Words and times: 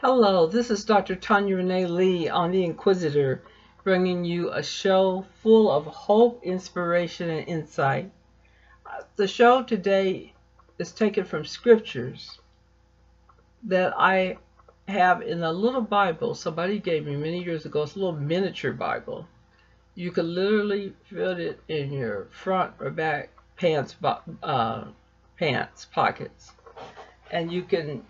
Hello, 0.00 0.46
this 0.46 0.70
is 0.70 0.84
Dr. 0.84 1.16
Tanya 1.16 1.56
Renee 1.56 1.86
Lee 1.86 2.28
on 2.28 2.52
The 2.52 2.62
Inquisitor, 2.62 3.42
bringing 3.82 4.24
you 4.24 4.48
a 4.52 4.62
show 4.62 5.26
full 5.42 5.68
of 5.68 5.86
hope, 5.86 6.40
inspiration, 6.44 7.28
and 7.28 7.48
insight. 7.48 8.12
The 9.16 9.26
show 9.26 9.64
today 9.64 10.34
is 10.78 10.92
taken 10.92 11.24
from 11.24 11.44
scriptures 11.44 12.38
that 13.64 13.92
I 13.98 14.38
have 14.86 15.22
in 15.22 15.42
a 15.42 15.50
little 15.50 15.80
Bible 15.80 16.36
somebody 16.36 16.78
gave 16.78 17.04
me 17.04 17.16
many 17.16 17.42
years 17.42 17.66
ago. 17.66 17.82
It's 17.82 17.96
a 17.96 17.98
little 17.98 18.20
miniature 18.20 18.72
Bible. 18.72 19.26
You 19.96 20.12
can 20.12 20.32
literally 20.32 20.94
fit 21.10 21.40
it 21.40 21.60
in 21.66 21.92
your 21.92 22.28
front 22.30 22.74
or 22.78 22.90
back 22.90 23.30
pants, 23.56 23.96
uh, 24.44 24.84
pants 25.36 25.86
pockets, 25.86 26.52
and 27.32 27.50
you 27.50 27.62
can 27.64 28.04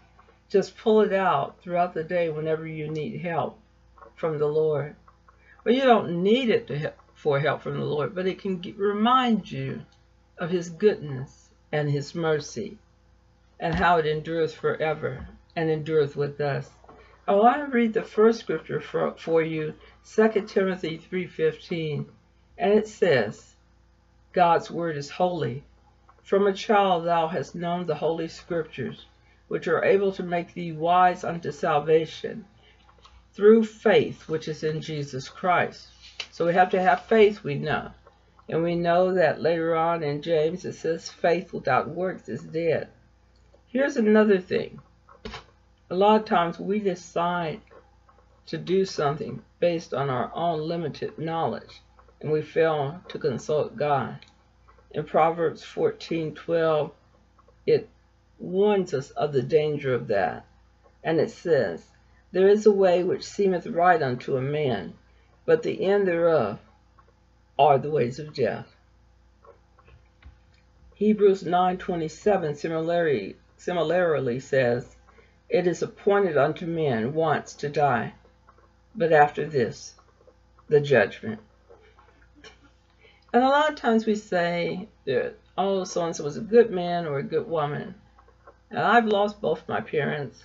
just 0.48 0.76
pull 0.78 1.02
it 1.02 1.12
out 1.12 1.60
throughout 1.60 1.94
the 1.94 2.04
day 2.04 2.30
whenever 2.30 2.66
you 2.66 2.88
need 2.88 3.20
help 3.20 3.58
from 4.16 4.38
the 4.38 4.46
Lord. 4.46 4.96
Well, 5.64 5.74
you 5.74 5.82
don't 5.82 6.22
need 6.22 6.48
it 6.48 6.68
help, 6.68 6.94
for 7.14 7.38
help 7.38 7.62
from 7.62 7.78
the 7.78 7.84
Lord, 7.84 8.14
but 8.14 8.26
it 8.26 8.40
can 8.40 8.62
remind 8.76 9.50
you 9.50 9.82
of 10.38 10.50
His 10.50 10.70
goodness 10.70 11.50
and 11.70 11.90
His 11.90 12.14
mercy 12.14 12.78
and 13.60 13.74
how 13.74 13.98
it 13.98 14.06
endures 14.06 14.54
forever 14.54 15.28
and 15.56 15.68
endures 15.68 16.16
with 16.16 16.40
us. 16.40 16.70
Oh, 17.26 17.42
I 17.42 17.58
want 17.58 17.70
to 17.70 17.76
read 17.76 17.92
the 17.92 18.02
first 18.02 18.40
scripture 18.40 18.80
for, 18.80 19.12
for 19.18 19.42
you, 19.42 19.74
2 20.14 20.46
Timothy 20.46 20.98
3.15, 20.98 22.06
and 22.56 22.72
it 22.72 22.88
says, 22.88 23.54
God's 24.32 24.70
word 24.70 24.96
is 24.96 25.10
holy. 25.10 25.64
From 26.22 26.46
a 26.46 26.52
child 26.52 27.04
thou 27.04 27.26
hast 27.26 27.54
known 27.54 27.86
the 27.86 27.96
holy 27.96 28.28
scriptures, 28.28 29.06
which 29.48 29.66
are 29.66 29.84
able 29.84 30.12
to 30.12 30.22
make 30.22 30.54
thee 30.54 30.72
wise 30.72 31.24
unto 31.24 31.50
salvation 31.50 32.44
through 33.32 33.64
faith 33.64 34.28
which 34.28 34.48
is 34.48 34.62
in 34.62 34.80
Jesus 34.80 35.28
Christ. 35.28 35.88
So 36.30 36.46
we 36.46 36.54
have 36.54 36.70
to 36.70 36.82
have 36.82 37.06
faith, 37.06 37.42
we 37.42 37.54
know. 37.56 37.90
And 38.48 38.62
we 38.62 38.74
know 38.74 39.14
that 39.14 39.42
later 39.42 39.74
on 39.74 40.02
in 40.02 40.22
James 40.22 40.64
it 40.64 40.74
says 40.74 41.10
faith 41.10 41.52
without 41.52 41.88
works 41.88 42.28
is 42.28 42.42
dead. 42.42 42.88
Here's 43.66 43.96
another 43.96 44.38
thing. 44.38 44.80
A 45.90 45.94
lot 45.94 46.20
of 46.20 46.26
times 46.26 46.58
we 46.58 46.80
decide 46.80 47.60
to 48.46 48.58
do 48.58 48.84
something 48.84 49.42
based 49.60 49.92
on 49.92 50.08
our 50.10 50.30
own 50.34 50.66
limited 50.66 51.18
knowledge 51.18 51.82
and 52.20 52.30
we 52.30 52.42
fail 52.42 53.00
to 53.08 53.18
consult 53.18 53.76
God. 53.76 54.18
In 54.90 55.04
Proverbs 55.04 55.62
14:12 55.62 56.92
it 57.66 57.88
warns 58.38 58.94
us 58.94 59.10
of 59.10 59.32
the 59.32 59.42
danger 59.42 59.94
of 59.94 60.06
that. 60.08 60.44
And 61.02 61.20
it 61.20 61.30
says, 61.30 61.86
There 62.32 62.48
is 62.48 62.66
a 62.66 62.72
way 62.72 63.02
which 63.02 63.24
seemeth 63.24 63.66
right 63.66 64.02
unto 64.02 64.36
a 64.36 64.42
man, 64.42 64.94
but 65.44 65.62
the 65.62 65.84
end 65.84 66.06
thereof 66.06 66.60
are 67.58 67.78
the 67.78 67.90
ways 67.90 68.18
of 68.18 68.34
death. 68.34 68.76
Hebrews 70.94 71.44
9:27 71.44 72.56
similarly, 72.56 73.36
similarly 73.56 74.40
says, 74.40 74.96
It 75.48 75.66
is 75.66 75.82
appointed 75.82 76.36
unto 76.36 76.66
men 76.66 77.14
once 77.14 77.54
to 77.54 77.68
die, 77.68 78.14
but 78.94 79.12
after 79.12 79.46
this, 79.46 79.94
the 80.68 80.80
judgment. 80.80 81.40
And 83.32 83.44
a 83.44 83.48
lot 83.48 83.70
of 83.70 83.76
times 83.76 84.06
we 84.06 84.14
say 84.14 84.88
that, 85.04 85.34
oh, 85.56 85.84
so 85.84 86.04
and 86.04 86.16
so 86.16 86.24
was 86.24 86.36
a 86.36 86.40
good 86.40 86.70
man 86.70 87.06
or 87.06 87.18
a 87.18 87.22
good 87.22 87.46
woman. 87.46 87.94
And 88.70 88.78
I've 88.78 89.06
lost 89.06 89.40
both 89.40 89.68
my 89.68 89.80
parents. 89.80 90.44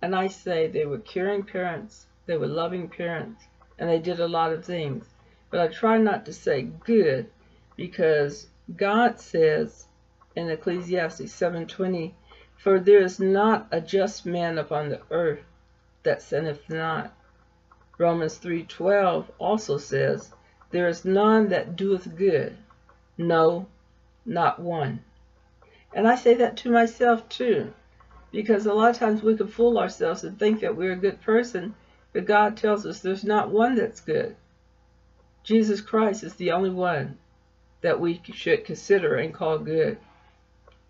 And 0.00 0.16
I 0.16 0.26
say 0.26 0.66
they 0.66 0.86
were 0.86 0.98
caring 0.98 1.44
parents, 1.44 2.06
they 2.26 2.36
were 2.36 2.48
loving 2.48 2.88
parents, 2.88 3.44
and 3.78 3.88
they 3.88 4.00
did 4.00 4.18
a 4.18 4.26
lot 4.26 4.52
of 4.52 4.64
things. 4.64 5.06
But 5.50 5.60
I 5.60 5.68
try 5.68 5.98
not 5.98 6.26
to 6.26 6.32
say 6.32 6.62
good 6.62 7.30
because 7.76 8.48
God 8.76 9.20
says 9.20 9.86
in 10.34 10.50
Ecclesiastes 10.50 11.32
7:20, 11.32 12.14
For 12.56 12.80
there 12.80 13.02
is 13.02 13.20
not 13.20 13.68
a 13.70 13.80
just 13.80 14.26
man 14.26 14.58
upon 14.58 14.88
the 14.88 15.02
earth 15.10 15.44
that 16.02 16.22
sinneth 16.22 16.68
not. 16.68 17.14
Romans 17.98 18.38
3:12 18.38 19.26
also 19.38 19.78
says, 19.78 20.32
There 20.70 20.88
is 20.88 21.04
none 21.04 21.50
that 21.50 21.76
doeth 21.76 22.16
good, 22.16 22.56
no, 23.16 23.66
not 24.24 24.58
one. 24.58 25.04
And 25.94 26.08
I 26.08 26.14
say 26.16 26.34
that 26.34 26.56
to 26.58 26.70
myself 26.70 27.28
too, 27.28 27.72
because 28.30 28.64
a 28.64 28.72
lot 28.72 28.90
of 28.90 28.98
times 28.98 29.22
we 29.22 29.36
can 29.36 29.48
fool 29.48 29.78
ourselves 29.78 30.24
and 30.24 30.38
think 30.38 30.60
that 30.60 30.74
we're 30.74 30.92
a 30.92 30.96
good 30.96 31.20
person, 31.20 31.74
but 32.12 32.24
God 32.24 32.56
tells 32.56 32.86
us 32.86 33.00
there's 33.00 33.24
not 33.24 33.50
one 33.50 33.74
that's 33.74 34.00
good. 34.00 34.34
Jesus 35.42 35.80
Christ 35.80 36.22
is 36.22 36.34
the 36.34 36.52
only 36.52 36.70
one 36.70 37.18
that 37.82 38.00
we 38.00 38.22
should 38.32 38.64
consider 38.64 39.16
and 39.16 39.34
call 39.34 39.58
good. 39.58 39.98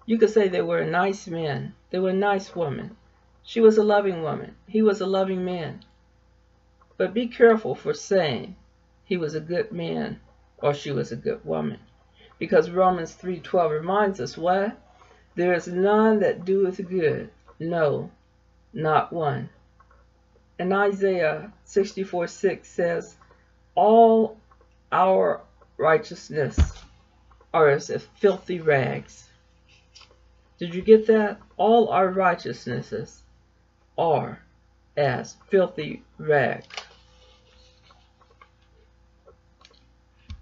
You 0.06 0.18
could 0.18 0.30
say 0.30 0.48
they 0.48 0.62
were 0.62 0.78
a 0.78 0.90
nice 0.90 1.26
man, 1.26 1.74
they 1.90 1.98
were 1.98 2.10
a 2.10 2.14
nice 2.14 2.54
woman. 2.54 2.96
She 3.42 3.60
was 3.60 3.78
a 3.78 3.82
loving 3.82 4.22
woman, 4.22 4.54
he 4.68 4.82
was 4.82 5.00
a 5.00 5.06
loving 5.06 5.44
man. 5.44 5.84
But 6.96 7.14
be 7.14 7.26
careful 7.26 7.74
for 7.74 7.92
saying 7.92 8.54
he 9.04 9.16
was 9.16 9.34
a 9.34 9.40
good 9.40 9.72
man 9.72 10.20
or 10.58 10.74
she 10.74 10.92
was 10.92 11.10
a 11.10 11.16
good 11.16 11.44
woman. 11.44 11.80
Because 12.38 12.70
Romans 12.70 13.16
3.12 13.16 13.70
reminds 13.70 14.20
us 14.20 14.38
what? 14.38 14.76
There 15.34 15.54
is 15.54 15.66
none 15.66 16.20
that 16.20 16.44
doeth 16.44 16.86
good, 16.88 17.30
no, 17.58 18.10
not 18.72 19.12
one. 19.12 19.48
And 20.58 20.72
Isaiah 20.72 21.52
64 21.64 22.26
6 22.26 22.68
says, 22.68 23.16
All 23.74 24.38
our 24.90 25.40
righteousness 25.78 26.60
are 27.54 27.68
as 27.68 27.90
filthy 28.20 28.60
rags. 28.60 29.28
Did 30.58 30.74
you 30.74 30.82
get 30.82 31.06
that? 31.06 31.40
All 31.56 31.88
our 31.88 32.08
righteousnesses 32.08 33.22
are 33.98 34.40
as 34.96 35.36
filthy 35.48 36.02
rags. 36.18 36.66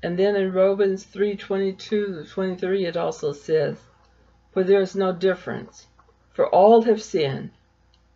And 0.02 0.18
then 0.18 0.34
in 0.34 0.52
Romans 0.52 1.04
3:22 1.04 1.78
to 1.78 2.24
23 2.24 2.86
it 2.86 2.96
also 2.96 3.32
says, 3.32 3.76
for 4.52 4.64
there 4.64 4.80
is 4.80 4.96
no 4.96 5.12
difference. 5.12 5.86
For 6.32 6.46
all 6.48 6.82
have 6.82 7.02
sinned 7.02 7.50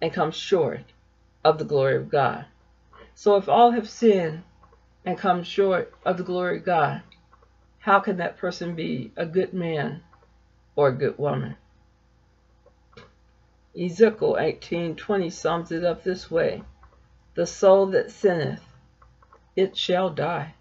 and 0.00 0.12
come 0.12 0.30
short 0.30 0.92
of 1.44 1.58
the 1.58 1.64
glory 1.64 1.96
of 1.96 2.08
God. 2.08 2.46
So 3.14 3.36
if 3.36 3.48
all 3.48 3.70
have 3.70 3.88
sinned 3.88 4.42
and 5.04 5.18
come 5.18 5.42
short 5.42 5.94
of 6.04 6.16
the 6.16 6.24
glory 6.24 6.58
of 6.58 6.64
God, 6.64 7.02
how 7.78 8.00
can 8.00 8.16
that 8.16 8.38
person 8.38 8.74
be 8.74 9.12
a 9.16 9.26
good 9.26 9.52
man 9.52 10.02
or 10.74 10.88
a 10.88 10.96
good 10.96 11.18
woman? 11.18 11.56
Ezekiel 13.78 14.36
18:20 14.38 15.30
sums 15.30 15.72
it 15.72 15.84
up 15.84 16.02
this 16.02 16.30
way: 16.30 16.62
The 17.34 17.46
soul 17.46 17.86
that 17.86 18.10
sinneth, 18.10 18.64
it 19.56 19.76
shall 19.76 20.10
die. 20.10 20.54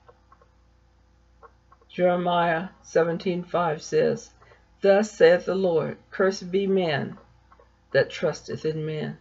Jeremiah 1.88 2.70
17:5 2.84 3.82
says, 3.82 4.32
Thus 4.84 5.10
saith 5.10 5.46
the 5.46 5.56
Lord, 5.56 5.98
Cursed 6.12 6.52
be 6.52 6.68
man 6.68 7.18
that 7.94 8.10
trusteth 8.10 8.66
in 8.66 8.86
man. 8.86 9.18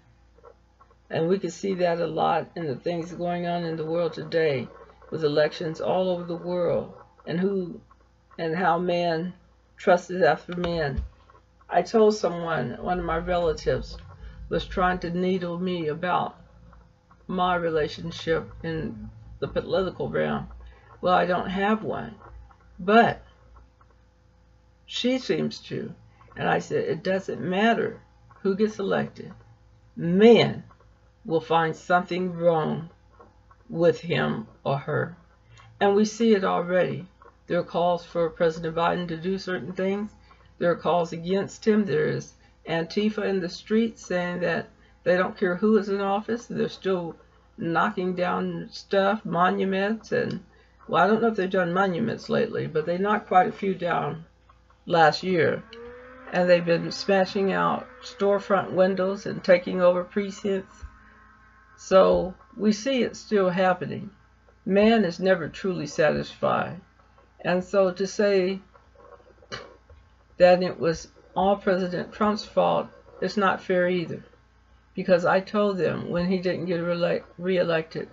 And 1.09 1.29
we 1.29 1.39
can 1.39 1.51
see 1.51 1.75
that 1.75 2.01
a 2.01 2.07
lot 2.09 2.49
in 2.57 2.67
the 2.67 2.75
things 2.75 3.13
going 3.13 3.47
on 3.47 3.63
in 3.63 3.77
the 3.77 3.87
world 3.87 4.13
today 4.13 4.67
with 5.13 5.23
elections 5.23 5.81
all 5.81 6.09
over 6.09 6.25
the 6.25 6.35
world 6.35 6.93
and 7.29 7.39
who 7.39 7.81
and 8.37 8.57
how 8.57 8.77
man 8.77 9.35
trusted 9.77 10.25
after 10.25 10.57
man. 10.57 11.05
I 11.71 11.83
told 11.83 12.17
someone, 12.17 12.77
one 12.83 12.99
of 12.99 13.05
my 13.05 13.19
relatives 13.19 13.97
was 14.49 14.67
trying 14.67 14.99
to 14.99 15.11
needle 15.11 15.61
me 15.61 15.87
about 15.87 16.41
my 17.29 17.55
relationship 17.55 18.51
in 18.65 19.11
the 19.39 19.47
political 19.47 20.09
realm. 20.09 20.49
Well, 21.01 21.15
I 21.15 21.25
don't 21.25 21.51
have 21.51 21.85
one. 21.85 22.17
But 22.81 23.23
she 24.95 25.19
seems 25.19 25.59
to. 25.59 25.91
And 26.37 26.47
I 26.47 26.59
said, 26.59 26.85
it 26.85 27.03
doesn't 27.03 27.41
matter 27.41 27.99
who 28.43 28.55
gets 28.55 28.79
elected. 28.79 29.33
Men 29.97 30.65
will 31.25 31.41
find 31.41 31.75
something 31.75 32.35
wrong 32.35 32.91
with 33.71 34.01
him 34.01 34.47
or 34.65 34.77
her. 34.77 35.17
And 35.81 35.95
we 35.95 36.05
see 36.05 36.35
it 36.35 36.45
already. 36.45 37.07
There 37.47 37.59
are 37.59 37.65
calls 37.65 38.05
for 38.05 38.29
President 38.29 38.77
Biden 38.77 39.09
to 39.09 39.17
do 39.17 39.39
certain 39.39 39.73
things. 39.73 40.11
There 40.59 40.71
are 40.71 40.77
calls 40.77 41.11
against 41.11 41.67
him. 41.67 41.87
There 41.87 42.09
is 42.09 42.35
Antifa 42.69 43.25
in 43.25 43.41
the 43.41 43.49
streets 43.49 44.05
saying 44.05 44.41
that 44.41 44.69
they 45.05 45.17
don't 45.17 45.39
care 45.39 45.57
who 45.57 45.79
is 45.79 45.89
in 45.89 46.03
office. 46.03 46.45
They're 46.45 46.69
still 46.69 47.17
knocking 47.57 48.15
down 48.15 48.69
stuff, 48.71 49.25
monuments, 49.25 50.13
and 50.13 50.45
well, 50.87 51.03
I 51.03 51.07
don't 51.07 51.23
know 51.23 51.29
if 51.29 51.37
they've 51.37 51.49
done 51.49 51.73
monuments 51.73 52.29
lately, 52.29 52.67
but 52.67 52.85
they 52.85 52.99
knocked 52.99 53.29
quite 53.29 53.49
a 53.49 53.53
few 53.53 53.75
down 53.75 54.27
last 54.87 55.23
year. 55.23 55.63
And 56.33 56.49
they've 56.49 56.65
been 56.65 56.91
smashing 56.91 57.53
out 57.53 57.87
storefront 58.03 58.73
windows 58.73 59.27
and 59.27 59.45
taking 59.45 59.83
over 59.83 60.03
precincts. 60.03 60.85
So 61.77 62.35
we 62.57 62.73
see 62.73 63.03
it 63.03 63.17
still 63.17 63.51
happening. 63.51 64.11
Man 64.65 65.05
is 65.05 65.21
never 65.21 65.49
truly 65.49 65.87
satisfied. 65.87 66.81
And 67.41 67.63
so 67.63 67.91
to 67.93 68.07
say 68.07 68.61
that 70.39 70.63
it 70.63 70.79
was 70.79 71.09
all 71.35 71.57
President 71.57 72.13
Trump's 72.13 72.45
fault 72.45 72.89
is 73.21 73.37
not 73.37 73.61
fair 73.63 73.89
either. 73.89 74.25
Because 74.95 75.25
I 75.25 75.41
told 75.41 75.79
them 75.79 76.11
when 76.11 76.27
he 76.27 76.39
didn't 76.39 76.67
get 76.67 76.83
reelected, 77.39 78.09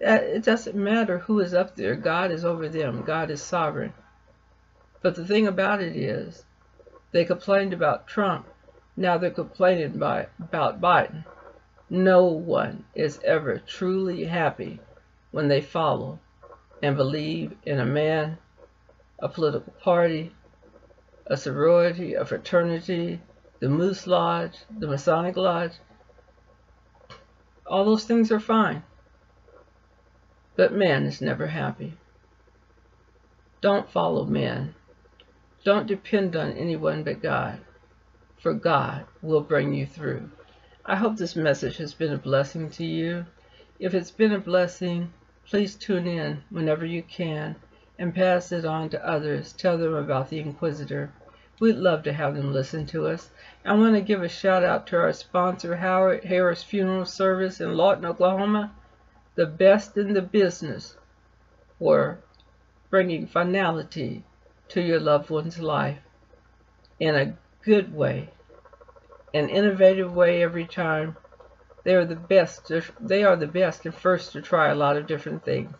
it 0.00 0.44
doesn't 0.44 0.74
matter 0.76 1.18
who 1.18 1.40
is 1.40 1.54
up 1.54 1.76
there, 1.76 1.94
God 1.94 2.30
is 2.30 2.44
over 2.44 2.68
them, 2.68 3.02
God 3.02 3.30
is 3.30 3.42
sovereign. 3.42 3.92
But 5.04 5.16
the 5.16 5.26
thing 5.26 5.46
about 5.46 5.82
it 5.82 5.94
is, 5.94 6.46
they 7.12 7.26
complained 7.26 7.74
about 7.74 8.06
Trump, 8.08 8.46
now 8.96 9.18
they're 9.18 9.30
complaining 9.30 9.98
by, 9.98 10.28
about 10.40 10.80
Biden. 10.80 11.26
No 11.90 12.24
one 12.24 12.86
is 12.94 13.20
ever 13.22 13.58
truly 13.58 14.24
happy 14.24 14.80
when 15.30 15.48
they 15.48 15.60
follow 15.60 16.20
and 16.82 16.96
believe 16.96 17.54
in 17.66 17.80
a 17.80 17.84
man, 17.84 18.38
a 19.18 19.28
political 19.28 19.74
party, 19.74 20.32
a 21.26 21.36
sorority, 21.36 22.14
a 22.14 22.24
fraternity, 22.24 23.20
the 23.60 23.68
Moose 23.68 24.06
Lodge, 24.06 24.56
the 24.70 24.86
Masonic 24.86 25.36
Lodge. 25.36 25.74
All 27.66 27.84
those 27.84 28.04
things 28.04 28.32
are 28.32 28.40
fine. 28.40 28.82
But 30.56 30.72
man 30.72 31.04
is 31.04 31.20
never 31.20 31.48
happy. 31.48 31.92
Don't 33.60 33.90
follow 33.90 34.24
men. 34.24 34.74
Don't 35.64 35.86
depend 35.86 36.36
on 36.36 36.52
anyone 36.52 37.04
but 37.04 37.22
God, 37.22 37.58
for 38.36 38.52
God 38.52 39.06
will 39.22 39.40
bring 39.40 39.72
you 39.72 39.86
through. 39.86 40.30
I 40.84 40.96
hope 40.96 41.16
this 41.16 41.34
message 41.34 41.78
has 41.78 41.94
been 41.94 42.12
a 42.12 42.18
blessing 42.18 42.68
to 42.72 42.84
you. 42.84 43.24
If 43.78 43.94
it's 43.94 44.10
been 44.10 44.32
a 44.32 44.38
blessing, 44.38 45.10
please 45.46 45.74
tune 45.74 46.06
in 46.06 46.42
whenever 46.50 46.84
you 46.84 47.02
can 47.02 47.56
and 47.98 48.14
pass 48.14 48.52
it 48.52 48.66
on 48.66 48.90
to 48.90 49.08
others. 49.08 49.54
Tell 49.54 49.78
them 49.78 49.94
about 49.94 50.28
the 50.28 50.38
Inquisitor. 50.38 51.10
We'd 51.58 51.76
love 51.76 52.02
to 52.02 52.12
have 52.12 52.36
them 52.36 52.52
listen 52.52 52.84
to 52.88 53.06
us. 53.06 53.30
I 53.64 53.72
want 53.72 53.94
to 53.94 54.02
give 54.02 54.22
a 54.22 54.28
shout 54.28 54.64
out 54.64 54.86
to 54.88 54.98
our 54.98 55.14
sponsor, 55.14 55.76
Howard 55.76 56.24
Harris 56.24 56.62
Funeral 56.62 57.06
Service 57.06 57.62
in 57.62 57.74
Lawton, 57.74 58.04
Oklahoma, 58.04 58.74
the 59.34 59.46
best 59.46 59.96
in 59.96 60.12
the 60.12 60.20
business 60.20 60.98
for 61.78 62.18
bringing 62.90 63.26
finality 63.26 64.24
to 64.74 64.82
your 64.82 64.98
loved 64.98 65.30
one's 65.30 65.60
life 65.60 65.98
in 66.98 67.14
a 67.14 67.36
good 67.64 67.94
way, 67.94 68.28
an 69.32 69.48
innovative 69.48 70.12
way 70.12 70.42
every 70.42 70.66
time. 70.66 71.16
They 71.84 71.94
are 71.94 72.04
the 72.04 72.16
best. 72.16 72.72
They 73.00 73.22
are 73.22 73.36
the 73.36 73.46
best 73.46 73.86
and 73.86 73.94
first 73.94 74.32
to 74.32 74.42
try 74.42 74.70
a 74.70 74.74
lot 74.74 74.96
of 74.96 75.06
different 75.06 75.44
things. 75.44 75.72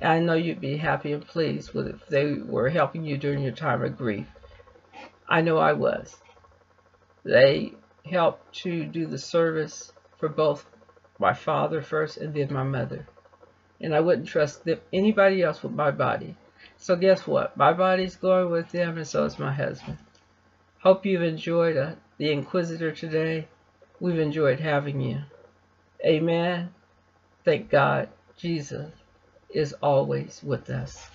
I 0.00 0.18
know 0.18 0.32
you'd 0.32 0.62
be 0.62 0.78
happy 0.78 1.12
and 1.12 1.26
pleased 1.26 1.74
with 1.74 1.88
if 1.88 2.06
they 2.08 2.32
were 2.32 2.70
helping 2.70 3.04
you 3.04 3.18
during 3.18 3.42
your 3.42 3.52
time 3.52 3.84
of 3.84 3.98
grief. 3.98 4.26
I 5.28 5.42
know 5.42 5.58
I 5.58 5.74
was. 5.74 6.16
They 7.24 7.74
helped 8.10 8.54
to 8.62 8.84
do 8.84 9.06
the 9.06 9.18
service 9.18 9.92
for 10.18 10.30
both 10.30 10.64
my 11.18 11.34
father 11.34 11.82
first 11.82 12.16
and 12.16 12.32
then 12.32 12.50
my 12.52 12.62
mother. 12.62 13.06
And 13.78 13.94
I 13.94 14.00
wouldn't 14.00 14.28
trust 14.28 14.64
them, 14.64 14.80
anybody 14.90 15.42
else 15.42 15.62
with 15.62 15.72
my 15.72 15.90
body. 15.90 16.36
So 16.82 16.96
guess 16.96 17.28
what? 17.28 17.56
My 17.56 17.72
body's 17.72 18.16
going 18.16 18.50
with 18.50 18.70
them 18.70 18.96
and 18.96 19.06
so 19.06 19.24
is 19.24 19.38
my 19.38 19.52
husband. 19.52 19.98
Hope 20.80 21.06
you've 21.06 21.22
enjoyed 21.22 21.76
uh, 21.76 21.92
the 22.18 22.32
Inquisitor 22.32 22.90
today. 22.90 23.46
We've 24.00 24.18
enjoyed 24.18 24.58
having 24.58 25.00
you. 25.00 25.20
Amen. 26.04 26.74
Thank 27.44 27.70
God 27.70 28.08
Jesus 28.36 28.90
is 29.48 29.74
always 29.74 30.42
with 30.42 30.70
us. 30.70 31.06